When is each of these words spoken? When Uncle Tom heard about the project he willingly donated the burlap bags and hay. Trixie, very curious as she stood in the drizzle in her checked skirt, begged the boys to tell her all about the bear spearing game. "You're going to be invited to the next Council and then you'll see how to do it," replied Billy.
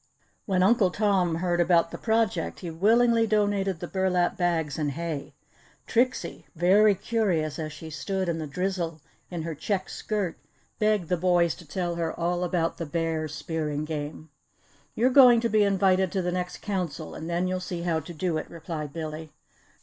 When 0.47 0.63
Uncle 0.63 0.89
Tom 0.89 1.35
heard 1.35 1.59
about 1.61 1.91
the 1.91 1.97
project 1.99 2.61
he 2.61 2.71
willingly 2.71 3.27
donated 3.27 3.79
the 3.79 3.87
burlap 3.87 4.35
bags 4.35 4.79
and 4.79 4.93
hay. 4.93 5.35
Trixie, 5.85 6.47
very 6.55 6.95
curious 6.95 7.59
as 7.59 7.71
she 7.71 7.91
stood 7.91 8.27
in 8.27 8.39
the 8.39 8.47
drizzle 8.47 8.99
in 9.29 9.43
her 9.43 9.53
checked 9.53 9.91
skirt, 9.91 10.39
begged 10.79 11.07
the 11.09 11.17
boys 11.17 11.53
to 11.53 11.67
tell 11.67 11.97
her 11.97 12.19
all 12.19 12.43
about 12.43 12.79
the 12.79 12.85
bear 12.87 13.27
spearing 13.27 13.85
game. 13.85 14.31
"You're 14.95 15.11
going 15.11 15.39
to 15.41 15.49
be 15.49 15.61
invited 15.63 16.11
to 16.13 16.23
the 16.23 16.31
next 16.31 16.63
Council 16.63 17.13
and 17.13 17.29
then 17.29 17.47
you'll 17.47 17.59
see 17.59 17.83
how 17.83 17.99
to 17.99 18.11
do 18.11 18.37
it," 18.39 18.49
replied 18.49 18.91
Billy. 18.93 19.31